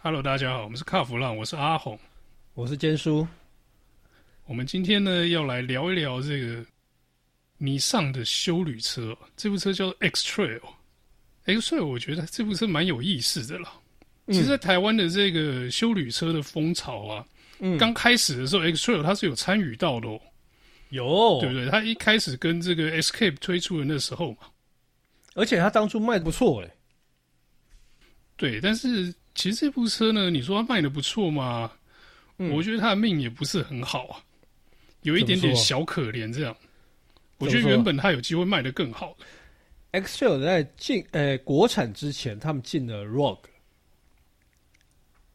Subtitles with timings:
[0.00, 1.98] Hello，大家好，我们是卡弗浪，我是阿红，
[2.54, 3.26] 我是坚叔。
[4.46, 6.64] 我们今天呢要来聊一聊这个
[7.56, 10.60] 尼桑的修旅车，这部车叫 X-Trail。
[11.46, 13.72] X-Trail 我觉得这部车蛮有意思的啦。
[14.26, 17.26] 嗯、其实，在台湾的这个修旅车的风潮啊，
[17.58, 20.20] 嗯，刚开始的时候，X-Trail 它是有参与到的哦。
[20.90, 21.68] 有，对不对？
[21.68, 24.46] 它一开始跟这个 Escape 推出的那时候嘛，
[25.34, 26.70] 而且它当初卖的不错诶。
[28.36, 31.70] 对，但是其实这部车呢，你说它卖的不错嘛？
[32.38, 34.18] 嗯，我觉得它的命也不是很好啊，
[35.02, 36.54] 有一点点小可怜这样。
[37.38, 39.24] 我觉得原本它有机会卖的更好的。
[39.92, 43.44] X-Trail 在进呃国产之前，他们进了 Rogue，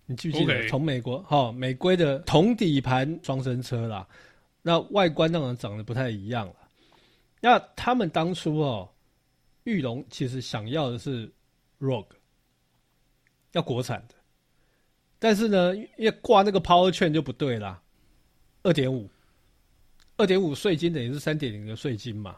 [0.05, 0.67] 你记不记得？
[0.67, 4.05] 从美国哈、哦、美规的同底盘双生车啦，
[4.61, 6.55] 那外观当然长得不太一样了。
[7.39, 8.89] 那他们当初哦，
[9.63, 11.31] 裕隆其实想要的是
[11.79, 12.05] Rogue。
[13.53, 14.15] 要国产的，
[15.19, 17.81] 但是呢，因为挂那个 Powertrain 就不对啦，
[18.63, 19.07] 二点五，
[20.17, 22.35] 二点五税金等于是三点零的税金嘛。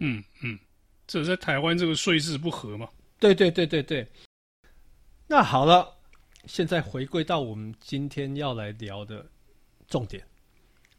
[0.00, 0.58] 嗯嗯，
[1.06, 2.88] 这在台湾这个税制不合嘛？
[3.18, 4.06] 对对对对对。
[5.26, 5.86] 那好了，
[6.46, 9.24] 现在回归到我们今天要来聊的
[9.86, 10.26] 重点，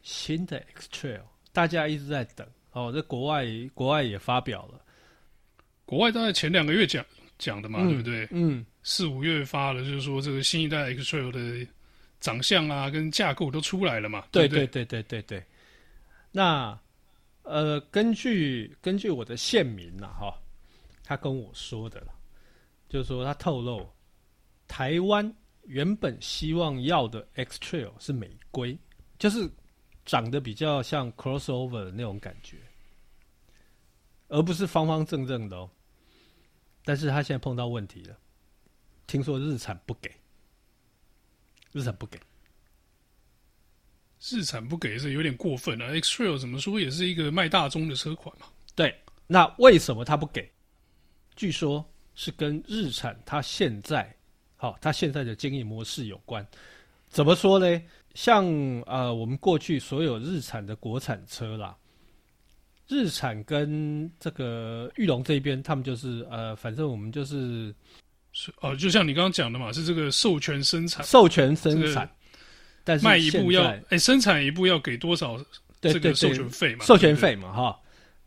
[0.03, 4.79] 新的 X-Trail，大家一直在等哦，在国外国外也发表了，
[5.85, 7.03] 国外大概前两个月讲。
[7.37, 8.27] 讲的嘛，嗯、对不对？
[8.31, 11.67] 嗯，四五月发了，就是说这个新一代 X-Trail 的
[12.19, 14.27] 长相啊，跟架构都出来了嘛。
[14.31, 15.43] 对对对对对对。
[16.31, 16.79] 那
[17.41, 20.39] 呃，根据根据我的县民呐，哈，
[21.03, 22.13] 他跟我说的了，
[22.87, 23.89] 就是说他透露，
[24.67, 28.77] 台湾原本希望要的 X-Trail 是玫瑰，
[29.17, 29.49] 就是
[30.05, 32.57] 长得比较像 Crossover 的那种感觉，
[34.27, 35.67] 而不是方方正正的哦。
[36.83, 38.15] 但是他现在碰到问题了，
[39.07, 40.11] 听说日产不给，
[41.71, 42.19] 日产不给，
[44.19, 45.91] 日产不给是有点过分了啊。
[45.93, 48.47] X-Trail 怎么说也是一个卖大众的车款嘛。
[48.75, 48.95] 对，
[49.27, 50.49] 那为什么他不给？
[51.35, 51.85] 据说
[52.15, 54.15] 是跟日产他现在，
[54.55, 56.45] 好，他现在的经营模式有关。
[57.09, 57.81] 怎么说呢？
[58.13, 58.45] 像
[58.85, 61.77] 呃，我们过去所有日产的国产车啦。
[62.87, 67.73] 日产跟这个玉龙这边，他们就是呃，反正我们就是
[68.37, 72.09] 是哦，就像你刚刚讲的嘛，是这个授权生产，授权生产，这个、
[72.83, 75.39] 但是卖一部要哎、欸，生产一部要给多少
[75.79, 76.83] 这个授权费嘛？
[76.83, 77.79] 授权费嘛，哈。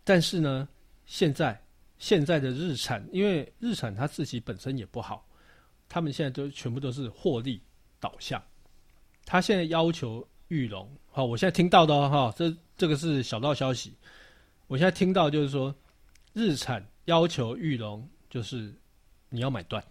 [0.05, 0.67] 但是呢，
[1.05, 1.63] 现在
[1.99, 5.29] 现在的日产，因为日产它自己本身也不好，
[5.91, 7.61] 他们现在都全部都是获利
[8.01, 8.43] 导向。
[9.27, 13.93] 他现在要求玉龙，好，我现在听到的哈，这这个是小道消息。
[14.69, 15.75] 我现在听到就是说，
[16.33, 18.75] 日产要求玉龙就是
[19.29, 19.85] 你要买断，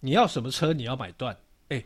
[0.00, 1.36] 你要什么车你要买断，
[1.68, 1.82] 哎，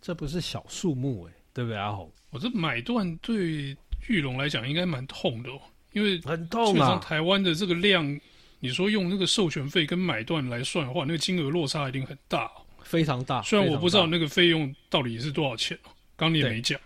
[0.00, 2.10] 这不是小数目哎，对不对阿红？
[2.30, 3.76] 我这买断对
[4.08, 5.60] 玉龙来讲应该蛮痛的哦，
[5.92, 6.98] 因为很痛啊。
[6.98, 8.20] 台湾的这个量，
[8.60, 12.50] 你说用那个授权费跟买断来算的话，那个金额落差一定很大，
[12.82, 13.42] 非常大。
[13.42, 16.80] 虽然我不知道那个费用到底是多少钱哦，刚你也没讲，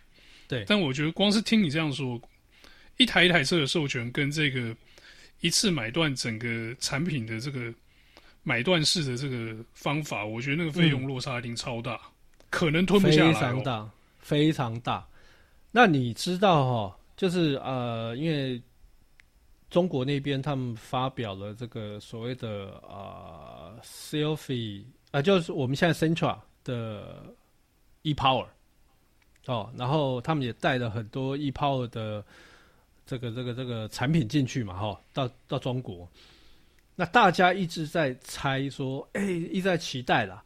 [0.46, 2.20] 对，但我觉得光是听你这样说。
[2.98, 4.76] 一台一台车的授权跟这个
[5.40, 7.72] 一次买断整个产品的这个
[8.42, 13.32] 买断式的这个方法，我觉得那个费用落差一定超大，嗯、可能吞不下来、哦。
[13.34, 15.06] 非常大，非常大。
[15.70, 18.60] 那你知道哈、哦，就是呃，因为
[19.70, 27.24] 中国那边他们发表了这个所谓的呃，selfie 啊，就是我们现在 Centra 的
[28.02, 28.46] e-Power
[29.46, 32.24] 哦，然后他们也带了很多 e-Power 的。
[33.10, 36.06] 这个这个这个产品进去嘛，哈，到到中国，
[37.00, 40.42] 那大家一直在猜说，哎，一直在期待啦，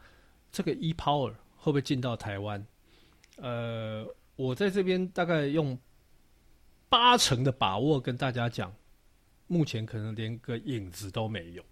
[0.52, 2.62] 这个 e-Power 会不会进到台湾？
[3.36, 5.78] 呃，我在这边大概用
[6.90, 8.70] 八成的把握跟大家讲，
[9.46, 11.64] 目前可能连个影子都没有。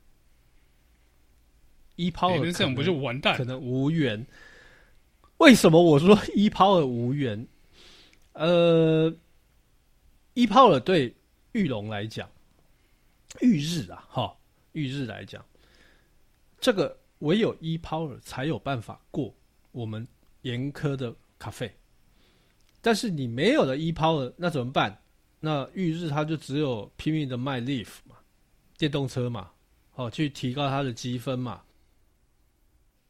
[1.97, 3.37] e-Power 这样不就完蛋？
[3.37, 4.27] 可能无缘。
[5.37, 7.47] 为什么我说 e-Power 无缘？
[8.33, 9.15] 呃。
[10.33, 11.15] e-Power 对
[11.53, 12.31] 玉龙来讲，
[13.43, 14.37] 玉日啊，哈，
[14.73, 15.45] 裕日来讲，
[16.61, 19.35] 这个唯有 e-Power 才有办法过
[19.73, 20.07] 我们
[20.43, 21.73] 严苛的咖啡。
[22.81, 25.03] 但是你没有了 e-Power，那怎么办？
[25.41, 28.17] 那裕日它就只有拼命的卖 Leaf 嘛，
[28.77, 29.53] 电动车嘛，
[29.91, 31.63] 好去提高它的积分嘛。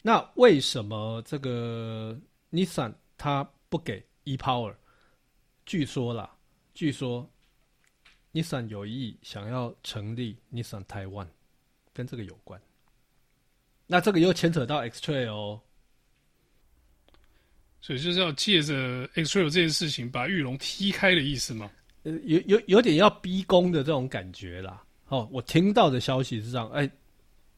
[0.03, 2.19] 那为什么这个
[2.51, 4.75] Nissan 它不给 e-Power？
[5.67, 6.37] 据说啦。
[6.73, 7.29] 据说
[8.33, 11.27] ，Nissan 有意想要成立 Nissan Taiwan，
[11.93, 12.61] 跟这个有关。
[13.87, 15.61] 那这个又牵扯到 X-Trail 哦，
[17.81, 21.71] 所以就是要借着 X-Trail 这件事情把玉龙踢开的意思吗？
[22.05, 24.83] 呃，有有有点要逼宫的这种感觉啦。
[25.09, 26.91] 哦，我听到的消息是这样，哎、欸，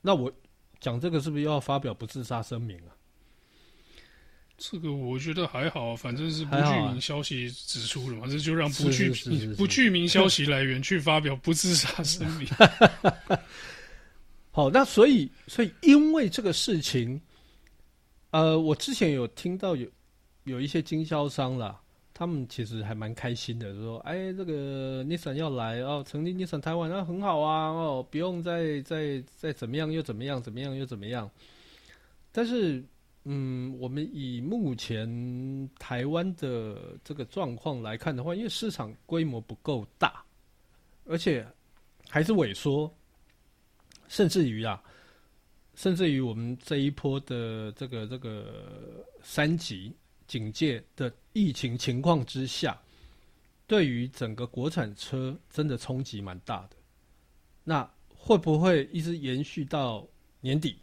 [0.01, 0.33] 那我
[0.81, 2.97] 讲这个是不是又要发表不自杀声明啊？
[4.57, 9.11] 这个我觉得还好，反正是不具名消息指出了嘛，这就让不具
[9.57, 12.49] 不具名消息来源去发表不自杀声明。
[14.53, 17.21] 好，那所以所以因为这个事情，
[18.31, 19.89] 呃，我之前有听到有
[20.45, 21.81] 有一些经销商啦。
[22.15, 31.29] 他们其实还蛮开心的，说：“哎，这个 Nissan 要来哦，成立 Nissan 台湾，那很好啊，哦，不用再再再怎么样又怎么样，怎么样又怎么样。”
[32.31, 32.85] 但是，
[33.25, 40.23] 嗯，我们以目前台湾的这个状况来看的话，因为市场规模不够大，
[41.07, 41.45] 而且
[42.09, 42.95] 还是萎缩，
[44.13, 44.83] 甚至于啊，
[45.75, 49.91] 甚至于我们这一波的这个这个三级。
[50.29, 52.81] 警戒的疫情情况之下，
[53.67, 56.77] 对于整个国产车真的冲击蛮大的。
[57.65, 60.09] 那会不会一直延续到
[60.41, 60.79] 年底？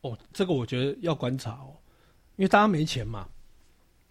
[0.00, 1.76] 哦，这个我觉得要观察哦，
[2.36, 3.28] 因为大家没钱嘛。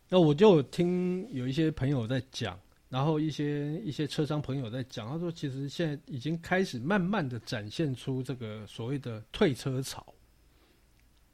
[0.09, 10.05] 那我就听有一些朋友在讲，然后一些一些车商朋友在讲，他说其实现在已经开始慢慢的展现出这个所谓的退车潮。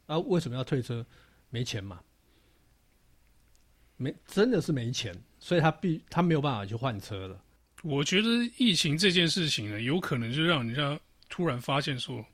[0.07, 1.05] 啊，为什么要退车？
[1.49, 2.01] 没钱嘛。
[3.95, 7.39] 没，真的是没钱，所以他必他没有办法去换车了。
[7.83, 8.27] 我觉得
[8.57, 10.99] 疫情这件事情呢，有可能就让人家
[11.29, 12.25] 突然发现说，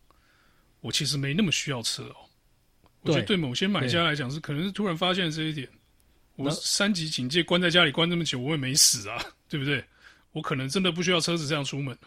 [0.80, 2.16] 我其实没那么需要车哦。
[3.02, 5.70] 我觉得对某些买家来讲是可能是突然发现这一点。
[6.46, 9.18] 我三级警戒关在家里关这么久，我也没死啊，
[9.50, 9.84] 对不对？
[10.32, 11.98] 我可能真的不需要车子这样出门。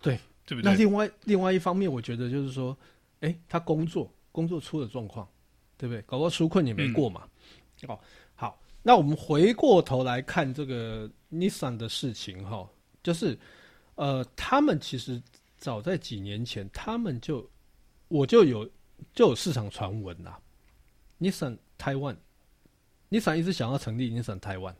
[0.00, 0.72] 对，对不对？
[0.72, 2.76] 那另外另外一方面，我觉得就是说，
[3.20, 5.28] 哎，他工作工作出了状况，
[5.76, 6.02] 对不对？
[6.02, 7.22] 搞个纾困也没过嘛。
[7.82, 7.98] 嗯、哦。
[8.82, 12.64] 那我们回过头来看这个 Nissan 的事情哈，
[13.02, 13.36] 就是，
[13.96, 15.20] 呃，他们其实
[15.56, 17.50] 早在几年前，他们就
[18.06, 18.64] 我就有
[19.12, 20.36] 就有市场传闻呐
[21.18, 21.58] ，Nissan
[23.10, 24.74] Taiwan，Nissan 一直想要成立 Nissan Taiwan，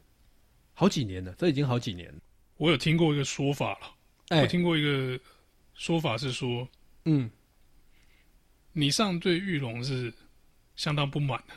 [0.75, 2.19] 好几年了，这已经好几年了。
[2.57, 3.95] 我有听过一个说法了，
[4.29, 5.19] 欸、我听过一个
[5.75, 6.69] 说法是说，
[7.05, 7.31] 嗯
[8.75, 10.13] ，Nissan 对玉龙是
[10.75, 11.55] 相当不满的。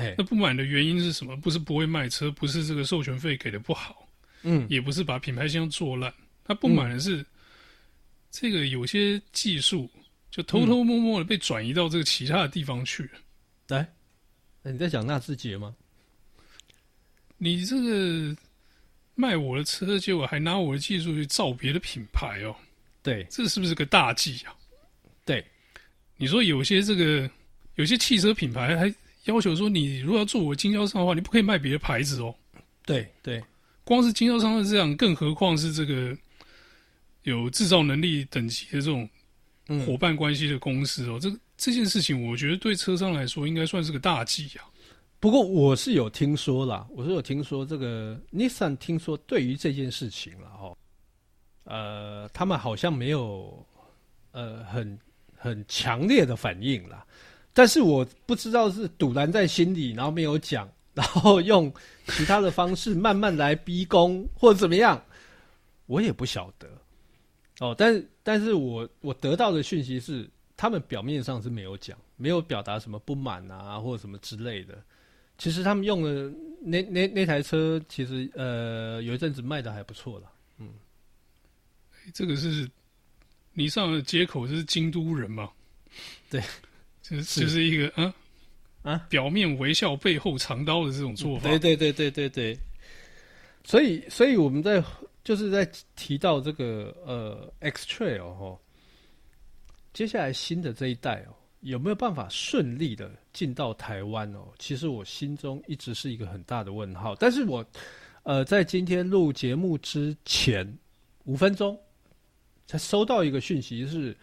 [0.00, 1.36] 哎，那不满的原因是什么？
[1.36, 4.08] 不是不会卖车，不是这个授权费给的不好，
[4.42, 6.12] 嗯，也不是把品牌形象做烂。
[6.42, 7.24] 他不满的是，
[8.30, 9.88] 这个有些技术
[10.30, 13.10] 就偷偷摸摸的被转移到这个其他的地方去了。
[13.68, 13.94] 来、
[14.72, 15.74] 你在讲纳智捷吗？
[17.38, 18.36] 你这个
[19.14, 22.54] 卖我的车，结果还拿我的技术去造别的品牌哦？
[23.02, 24.54] 对，这是不是个大忌啊？
[25.24, 25.44] 对，
[26.16, 27.30] 你说有些这个
[27.76, 28.94] 有些汽车品牌还。
[29.24, 32.34] 要求说，你如果要做我经销商的话，你不可以卖别的牌子哦。
[32.84, 33.42] 对对，
[33.82, 36.14] 光是经销商是这样，更何况是这个
[37.22, 39.08] 有制造能力等级的这种
[39.86, 41.14] 伙伴关系的公司哦。
[41.14, 44.68] 嗯、这这件事情，我觉得对车商来说，应该算是个大忌啊。
[45.18, 50.76] 不过我是有听说啦，我是有听说这个 Nissan 听说对于这件事情了哦，
[51.64, 53.66] 呃，他们好像没有
[54.32, 54.98] 呃很
[55.34, 57.02] 很强烈的反应啦。
[57.54, 61.72] 但是我不知道是堵拦在心里，然后没有讲，然后用
[62.08, 65.02] 其他的方式慢慢来逼宫或者怎么样，
[65.86, 66.68] 我也不晓得。
[67.60, 74.82] 哦，但但是我我得到的讯息是，他们表面上是没有讲，没有表达什么不满啊或者什么之类的。
[75.36, 80.30] 其实他们用的那那那台车，其实呃有一阵子卖的还不错了。
[80.58, 80.70] 嗯，
[82.12, 82.68] 这个是
[83.52, 85.50] 你上的接口是京都人嘛？
[86.30, 86.42] 对。
[87.02, 88.14] 就是就是一个啊
[88.80, 91.50] 啊，表面微笑背后藏刀的这种做法。
[91.50, 92.58] 对对对对对对。
[93.62, 94.82] 所以所以我们在
[95.22, 98.58] 就是在提到这个呃 X-Trail 哦，
[99.94, 104.48] 接下来新的这一代哦，有没有办法顺利的进到台湾哦？
[104.58, 107.14] 其实我心中一直是一个很大的问号。
[107.14, 107.64] 但是我
[108.24, 110.70] 呃在今天录节目之前
[111.24, 111.78] 五分钟
[112.66, 114.14] 才收到一个讯息是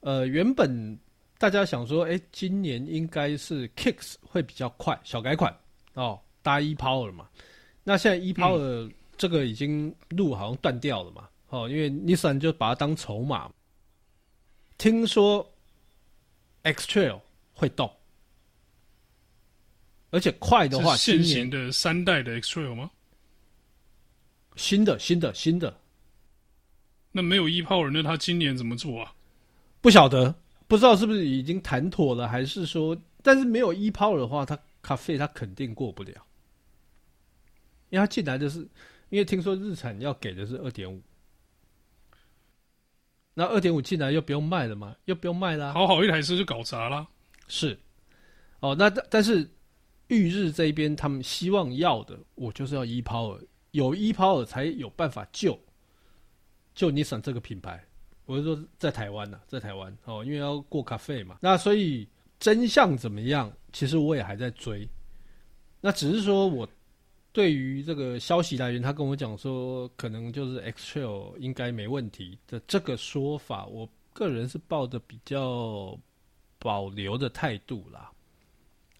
[0.00, 0.98] 呃原本。
[1.38, 5.50] 大家想说，哎、欸，今年应该是 Kicks 会比较快，小改款
[5.94, 7.26] 哦，搭 e-Power 嘛。
[7.82, 13.50] 那现在 e-Power 这个已经路好像断掉了嘛，哦，因为 Nissan 就把它当筹码。
[14.80, 15.46] 听说
[16.62, 17.20] X-Trail
[17.52, 17.94] 会动，
[20.10, 22.90] 而且快的话，现行的三代的 X-Trail 吗？
[24.56, 25.78] 新的，新的，新的。
[27.12, 29.14] 那没有 e-Power，那他今年怎么做啊？
[29.82, 30.34] 不晓得。
[30.66, 36.24] 不知道是不是已经谈妥了，还是说，但是没有 e-Power 的话，他咖啡他肯定过不了，
[37.90, 38.60] 因为他进来的是，
[39.10, 41.02] 因为听说日产要给的是二点五，
[43.40, 47.08] 那二点五进来又不用卖了嘛，又不用卖啦，好好一台车就搞砸了。
[47.48, 47.78] 是，
[48.60, 49.50] 哦，那但是
[50.08, 55.58] 裕日这一边他们希望要的，我就是要 e-Power，有 e-Power 才有办法救
[56.74, 57.82] 救 Nissan 这个品牌。
[58.26, 62.06] 我是说在台湾呢、啊，在台湾哦，因为要过咖啡嘛，那所以
[62.38, 63.50] 真相怎么样？
[63.72, 64.86] 其实我也还在追。
[65.80, 66.68] 那只是说我
[67.32, 75.98] 对于这个消息来源，他跟我讲说，可能就是 X Trail 应该没问题的这个说法，我个人是抱着比较
[76.58, 78.10] 保留的态度啦。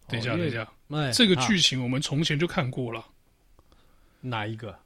[0.07, 2.99] 等一下，等一下，哎，这个剧情我们从前就看过了。
[2.99, 3.07] 啊、
[4.21, 4.77] 哪一个？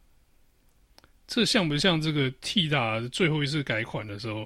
[1.27, 4.45] 这像不像这个 T 大最后一次改款的时候？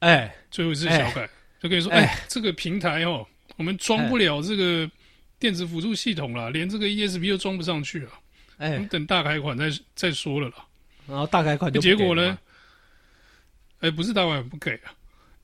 [0.00, 4.90] 哎，最后一次小改，欸、就可以说，哎，欸、这个平台哦，我们装不了这个
[5.38, 8.10] 电子辅助系统了，欸、连这个 ESP 都装不上去了。
[8.58, 10.64] 哎、欸，等大改款再再说了啦。
[11.06, 12.38] 然后大改款就结果呢？
[13.80, 14.94] 哎，不是大改款不给啊，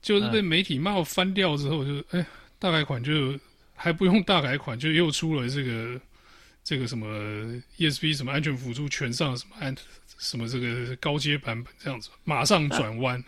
[0.01, 2.27] 就是被媒体骂翻掉之后就，就哎，
[2.59, 3.39] 大改款就
[3.75, 6.01] 还不用大改款，就又出了这个
[6.65, 7.07] 这个什么
[7.79, 9.75] ESP 什么安全辅助全上什么安。
[10.19, 13.19] 什么这个高阶版本这样子，马上转弯，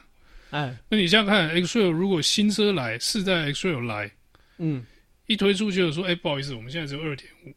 [0.51, 4.09] 哎，哎，那你想想看，X-Trail 如果新车来，四代 X-Trail 来，
[4.59, 4.87] 嗯，
[5.27, 7.55] 一推出就说，哎，不好意思，我们现在只有二点五，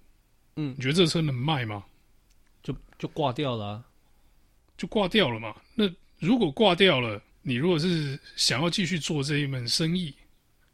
[0.55, 1.83] 嗯，你觉得这车能卖吗？
[2.63, 3.85] 就就挂掉了，啊，
[4.77, 5.55] 就挂掉了嘛。
[5.75, 10.13] 那如果挂掉了，你如果是想要继续做这一门生意，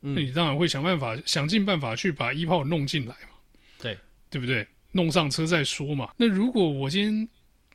[0.01, 3.35] 嗯，那你当然会想办法，想尽办法去把 e-Power 弄进来嘛，
[3.79, 3.97] 对，
[4.29, 4.67] 对不对？
[4.91, 6.13] 弄上车再说嘛。
[6.17, 7.29] 那如果我今天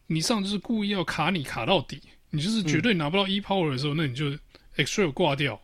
[0.06, 4.30] 你上就是故意要卡你卡到底，你就是绝对拿不到 e-Power 的时候，嗯、那你就
[4.76, 5.60] X-Trail 挂掉，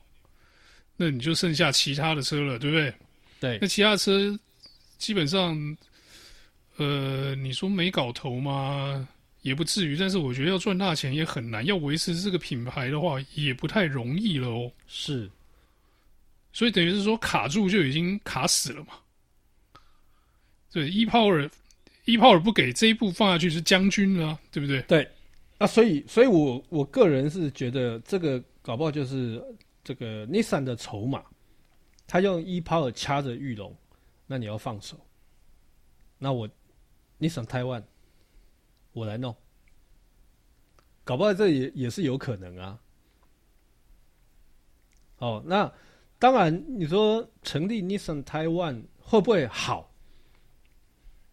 [0.97, 2.93] 那你就剩下其他的车了，对不对？
[3.45, 3.59] 对。
[3.61, 4.39] 那其他车
[4.97, 5.77] 基本上，
[6.77, 9.07] 呃，你说没搞头吗？
[9.43, 14.73] 也不至于，但是我觉得要赚大钱也很难，要维持这个品牌的话也不太容易了哦。
[14.87, 15.31] 是。
[16.53, 18.95] 所以等于是说卡住就已经卡死了嘛。
[20.73, 21.51] 对，e-Power。
[22.07, 24.83] e-Power 不给这一步放下去是将军了，对不对？
[24.83, 25.09] 对，
[25.59, 29.43] 啊，所以，所以我我个人是觉得这个搞不好就是
[29.83, 31.23] 这个 Nissan 的筹码，
[32.07, 33.77] 他用 e-Power 掐着玉龙，
[34.27, 34.99] 那你要放手，
[36.19, 36.49] 那我
[37.19, 37.83] Nissan Taiwan
[38.93, 39.35] 我来弄，
[41.05, 42.79] 搞不好这也也是有可能啊。
[45.19, 45.73] 哦，那
[46.19, 49.91] 当然你说成立 Nissan Taiwan 会不会好？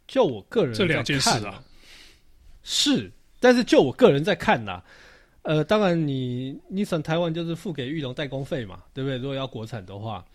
[0.07, 1.63] 就我个人这两件事啊，
[2.63, 3.09] 是，
[3.39, 4.85] 但是就我个人在看呐、啊，
[5.43, 9.17] 呃，当然你你省台湾就是付给玉龙代工费嘛，对不对？
[9.17, 10.25] 如果要国产的话，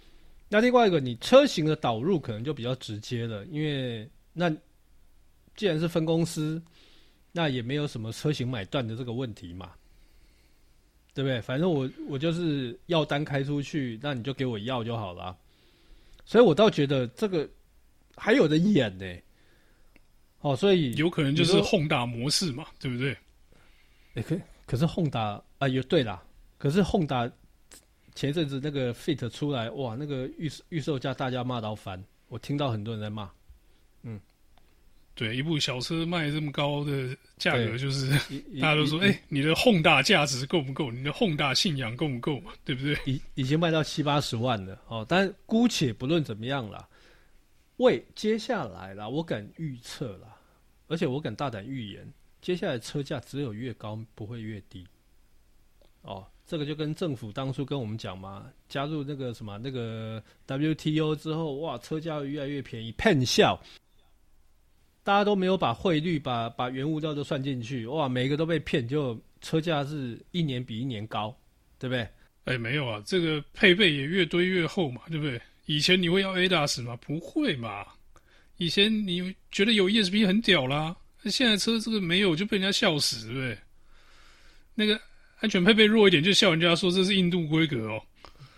[0.48, 4.48] 那另外一个你车型的导入可能就比较直接了，因为那
[5.56, 6.62] 既然是分公司，
[7.32, 9.72] 那也没有什么车型买断的这个问题嘛，
[11.14, 11.40] 对不对？
[11.40, 15.36] 反正我我就是要单开出去，那你就给我要就好了，
[16.24, 17.48] 所以我倒觉得这个
[18.16, 19.22] 还有的演呢、欸。
[20.42, 23.12] 哦，所以有可能就是 Honda 模式嘛，对不对？
[24.14, 26.22] 哎、欸，可可是 Honda 啊，有对啦。
[26.56, 27.32] 可是 Honda
[28.16, 33.30] 前一阵子那个 Fit 出来，哇，那个预预售价大家骂到烦，我听到很多人在骂。
[34.02, 34.18] 嗯，
[35.14, 38.10] 对，一部小车卖这么高的价格，就是
[38.60, 40.90] 大家都说，哎、欸，你的 Honda 价值够不够？
[40.90, 42.52] 你的 Honda 信仰够不够嘛？
[42.64, 42.96] 对不对？
[43.04, 45.04] 已已经卖到七八十万了哦。
[45.08, 46.88] 但姑且不论怎么样啦，
[47.76, 50.34] 喂，接下来啦，我敢预测啦。
[50.88, 54.86] 而且我敢大胆预言，接下来车价只有越高，不会越低。
[56.02, 63.60] 哦，这个就跟政府当初跟我们讲嘛，加入那个什么那个 WTO 之后，哇，车价会越来越便宜，骗笑。
[65.02, 71.36] 大家都没有把汇率、把把原物料都算进去，哇，每个都被骗，就车价是一年比一年高，
[71.78, 72.08] 对不对？
[72.44, 75.40] 哎，没有啊，这个配备也越堆越厚嘛，对不对？
[75.66, 76.96] 以前你会要 ADAS 吗？
[76.96, 77.86] 不会嘛。
[78.56, 83.58] 以前你觉得有 ESP 很屌啦，现在车这个没有就被人家笑死，对不对？
[84.74, 85.00] 那个
[85.40, 88.02] 安全配备弱一点就笑人家说这是印度规格哦。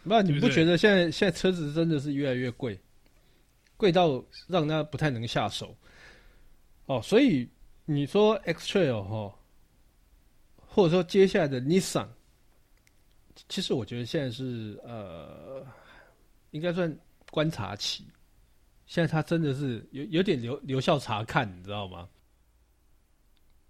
[0.02, 2.78] 那你不觉得现在现在车子真的是越来越贵，
[3.76, 5.76] 贵到让他不太能下手？
[6.86, 7.46] 哦，所以
[7.84, 9.38] 你说 X-Trail 哈，
[10.56, 12.08] 或者说接下来的 Nissan，
[13.48, 15.66] 其实我觉得现在是呃，
[16.52, 16.96] 应该算
[17.30, 18.04] 观察期。
[18.86, 22.08] 现在他真的是有有点留留校察看，你知道吗？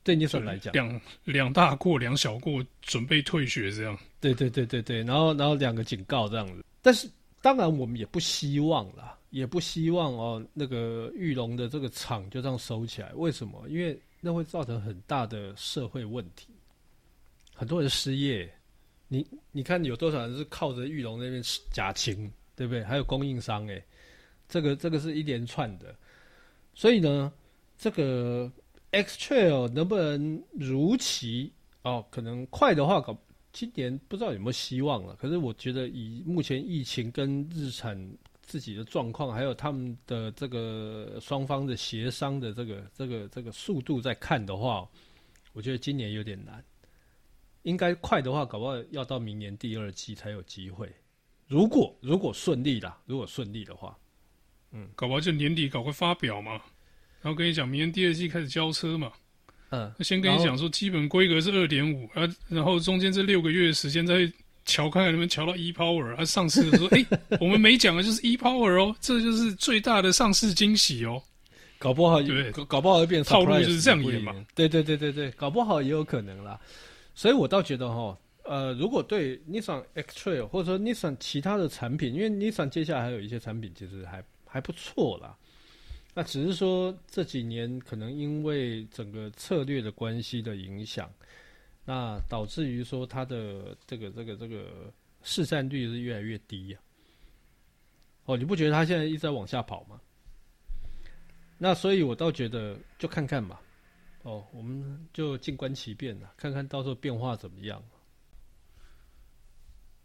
[0.09, 3.99] 对你说来讲，两两大过两小过，准备退学这样。
[4.21, 6.65] 对对对对对，然后然后两个警告这样子。
[6.81, 7.07] 但是
[7.43, 13.13] 当然我们也不希望啦，也不希望哦，那个玉龙的这个厂就这样收起来。
[13.17, 13.63] 为什么？
[13.69, 16.49] 因为那会造成很大的社会问题，
[17.55, 18.51] 很多人失业。
[19.09, 22.83] 你你看有多少人是靠着玉龙那边假情，对不对？
[22.83, 23.85] 还有供应商，哎，
[24.49, 25.95] 这个这个是一连串的。
[26.75, 27.31] 所以呢，
[27.77, 28.51] 这个
[28.91, 31.53] X Trail 能不能如期
[31.83, 32.05] 哦？
[32.11, 33.17] 可能快的话，搞
[33.53, 35.15] 今年不知道有没有希望了。
[35.17, 37.99] 可是我觉得以目前疫情跟日产
[38.43, 44.89] 自己的状况，还有他们的这个双方的协商的这个这个这个速度在看的话，
[45.53, 46.65] 我觉得今年有点难。
[47.65, 50.91] 应该快的话，搞不好要到明年第二季才有机会。
[51.47, 53.99] 如果如果顺利啦，如果顺利的话，
[54.71, 56.63] 嗯，搞不好就年底搞个发表嘛，
[57.21, 59.11] 然后跟你讲明年第二季开始交车嘛。
[59.71, 64.31] 嗯，先跟你讲说基本规格是二点五啊，然后中间这六个月的时间再
[64.65, 66.25] 瞧看看能不能瞧到 E Power 啊。
[66.25, 71.23] 上市的时候，哎、欸，我们没讲的就是 E Power 哦，这就是最大的上市惊喜哦。
[71.79, 74.35] 搞不好对，搞搞不好会变套路就是这样演嘛。
[74.55, 76.59] 对对对对对，搞不好也有可能啦。
[77.15, 85.37] 所以我倒觉得哈，呃，如果对 Nissan X-Trail 或者说 Nissan 其他的产品，因为 Nissan 接下来还有一些产品其实还还不错啦。
[86.19, 91.09] 那只是说这几年可能因为整个策略的关系的影响，
[91.85, 96.79] 那导致于说它的这个这个这个市占率是越来越低呀。
[98.25, 100.01] 哦，你不觉得它现在一直在往下跑吗？
[101.57, 103.63] 那所以我倒觉得就看看吧。
[104.23, 107.81] 哦，我们就静观其变了，看看到时候变化怎么样。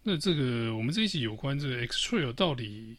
[0.03, 2.95] 那这个我们这一期有关这个 X-Trail 到底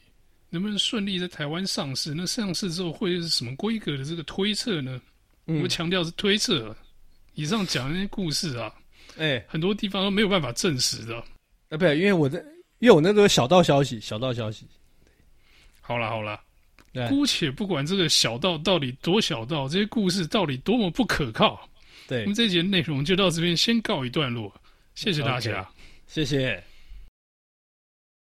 [0.54, 2.14] 能不能顺利在台湾上市？
[2.14, 5.00] 那上市之后会是什么规格的这个推测呢？
[5.46, 6.74] 嗯、我们强调是推测，
[7.34, 8.72] 以上讲的那些故事啊，
[9.16, 11.16] 哎、欸，很多地方都没有办法证实的。
[11.70, 12.38] 啊，不，因为我的，
[12.78, 14.64] 因为我那个小道消息，小道消息。
[15.80, 16.40] 好了好了。
[17.08, 21.68] 姑且不管这个小道到底多小道，这些故事到底多么不可靠，
[22.06, 24.54] 对，我们这节内容就到这边先告一段落，
[24.94, 25.66] 谢谢大家，okay,
[26.06, 26.62] 谢谢。